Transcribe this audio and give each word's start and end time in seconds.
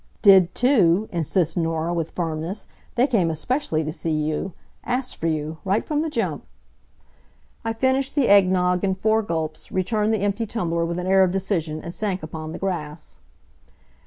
"Did 0.23 0.55
too," 0.55 1.07
insists 1.11 1.55
Norah, 1.55 1.93
with 1.93 2.09
firmness, 2.09 2.65
"they 2.95 3.05
came 3.05 3.29
especially 3.29 3.83
to 3.83 3.93
see 3.93 4.09
you. 4.09 4.53
Asked 4.83 5.17
for 5.17 5.27
you, 5.27 5.59
right 5.63 5.85
from 5.85 6.01
the 6.01 6.09
jump." 6.09 6.43
I 7.63 7.73
finished 7.73 8.15
the 8.15 8.27
egg 8.27 8.49
nogg 8.49 8.83
in 8.83 8.95
four 8.95 9.21
gulps, 9.21 9.71
returned 9.71 10.11
the 10.11 10.17
empty 10.23 10.47
tumbler 10.47 10.85
with 10.87 10.97
an 10.97 11.05
air 11.05 11.21
of 11.21 11.29
decision, 11.31 11.83
and 11.83 11.93
sank 11.93 12.23
upon 12.23 12.51
the 12.51 12.57
grass. 12.57 13.19